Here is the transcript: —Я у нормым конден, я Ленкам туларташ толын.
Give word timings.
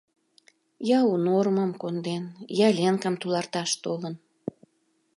—Я 0.97 0.99
у 1.11 1.13
нормым 1.27 1.71
конден, 1.81 2.23
я 2.65 2.67
Ленкам 2.77 3.15
туларташ 3.21 3.71
толын. 3.83 4.15